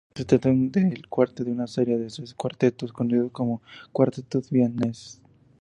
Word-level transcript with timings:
Se 0.15 0.25
trata 0.25 0.49
del 0.49 1.07
cuarto 1.09 1.43
de 1.43 1.51
una 1.51 1.67
serie 1.67 1.95
de 1.95 2.09
seis 2.09 2.33
cuartetos, 2.33 2.91
conocidos 2.91 3.31
como 3.31 3.61
"Cuartetos 3.91 4.49
vieneses". 4.49 5.21